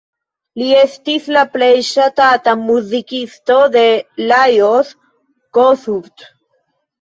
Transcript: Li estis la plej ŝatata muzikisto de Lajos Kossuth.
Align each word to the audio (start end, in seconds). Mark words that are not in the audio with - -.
Li 0.59 0.67
estis 0.83 1.27
la 1.35 1.43
plej 1.57 1.69
ŝatata 1.89 2.53
muzikisto 2.61 3.59
de 3.77 3.83
Lajos 4.33 4.91
Kossuth. 5.59 6.27